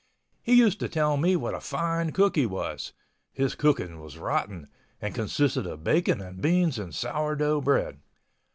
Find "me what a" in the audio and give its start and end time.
1.15-1.59